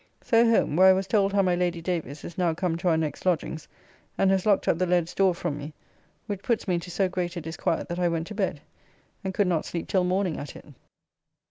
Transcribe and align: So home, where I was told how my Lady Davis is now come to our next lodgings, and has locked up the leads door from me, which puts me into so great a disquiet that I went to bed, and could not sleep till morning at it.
So 0.23 0.49
home, 0.49 0.75
where 0.75 0.87
I 0.87 0.93
was 0.93 1.05
told 1.05 1.31
how 1.31 1.43
my 1.43 1.53
Lady 1.53 1.79
Davis 1.79 2.23
is 2.23 2.35
now 2.35 2.55
come 2.55 2.75
to 2.77 2.87
our 2.87 2.97
next 2.97 3.23
lodgings, 3.23 3.67
and 4.17 4.31
has 4.31 4.47
locked 4.47 4.67
up 4.67 4.79
the 4.79 4.87
leads 4.87 5.13
door 5.13 5.35
from 5.35 5.59
me, 5.59 5.75
which 6.25 6.41
puts 6.41 6.67
me 6.67 6.73
into 6.73 6.89
so 6.89 7.07
great 7.07 7.35
a 7.37 7.41
disquiet 7.41 7.87
that 7.87 7.99
I 7.99 8.07
went 8.07 8.25
to 8.25 8.33
bed, 8.33 8.61
and 9.23 9.31
could 9.31 9.45
not 9.45 9.63
sleep 9.63 9.87
till 9.87 10.03
morning 10.03 10.37
at 10.39 10.55
it. 10.55 10.65